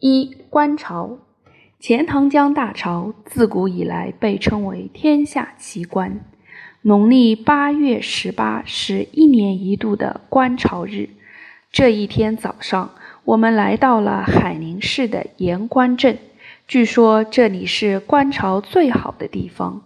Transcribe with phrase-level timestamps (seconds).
[0.00, 1.18] 一观潮，
[1.78, 6.20] 钱塘江大潮自古以来被称为天下奇观。
[6.80, 11.10] 农历八月十八是一年一度的观潮日。
[11.70, 12.92] 这一天早上，
[13.24, 16.16] 我们来到了海宁市的盐官镇，
[16.66, 19.82] 据说这里是观潮最好的地方。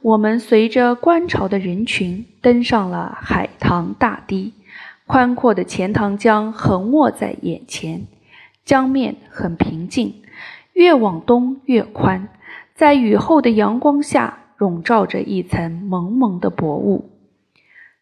[0.00, 4.54] 我们随着观潮的人群登上了海棠大堤，
[5.06, 8.08] 宽阔的钱塘江横卧在眼前。
[8.64, 10.22] 江面很平静，
[10.72, 12.28] 越往东越宽，
[12.74, 17.10] 在雨后的阳光下笼罩着一层蒙蒙的薄雾。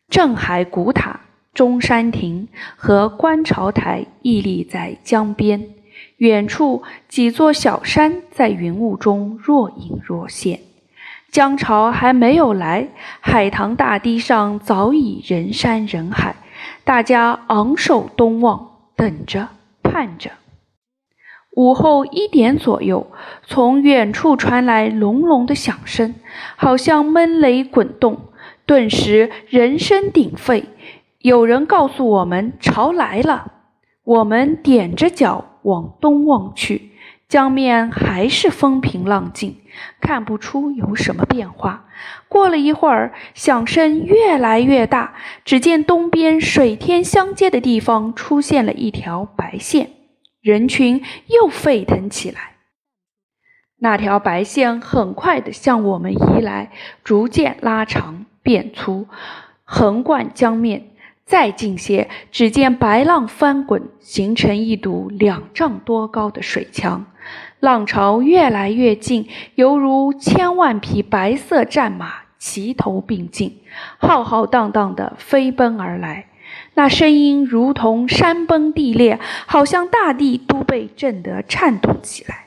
[0.09, 1.20] 镇海古塔、
[1.54, 5.68] 中山亭和观潮台屹立在江边，
[6.18, 10.60] 远处几座小山在云雾中若隐若现。
[11.30, 12.88] 江潮还没有来，
[13.20, 16.34] 海棠大堤上早已人山人海，
[16.84, 19.48] 大家昂首东望，等着，
[19.82, 20.30] 盼着。
[21.52, 23.10] 午后一点左右，
[23.46, 26.15] 从远处传来隆隆的响声，
[26.56, 28.18] 好像闷雷滚动。
[28.66, 30.65] 顿时人声鼎沸。
[31.18, 33.52] 有人告诉我们潮来了。
[34.04, 36.93] 我们踮着脚往东望去，
[37.28, 39.56] 江面还是风平浪静，
[40.01, 41.84] 看不出有什么变化。
[42.28, 49.90] 过了一会儿，响声越来越大，只见东边水天相接的地方出现了一条白线。
[50.41, 52.57] 人群又沸腾起来，
[53.79, 56.73] 那条白线很快地向我们移来，
[57.05, 59.07] 逐渐拉长变粗，
[59.65, 60.87] 横贯江面。
[61.27, 67.06] 再近些，只见白浪翻滚，形成一堵两丈多高的水墙。
[67.61, 73.61] 浪潮越来越近，犹如千万匹白色战马齐头并进，
[73.99, 76.29] 浩浩荡荡地飞奔而来。
[76.75, 82.47] 那声音如同山崩地裂，好像大地都被震得颤动起来。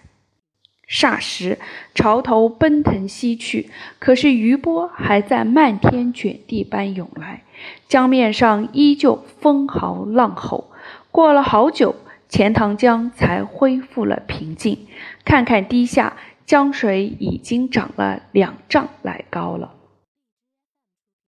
[0.89, 1.57] 霎时，
[1.95, 7.43] 潮头奔腾西去，可是余波还在漫天卷地般涌来，
[7.87, 10.71] 江面上依旧风嚎浪吼。
[11.09, 11.95] 过了好久，
[12.29, 14.85] 钱塘江才恢复了平静。
[15.25, 16.13] 看看堤下，
[16.45, 19.73] 江水已经涨了两丈来高了。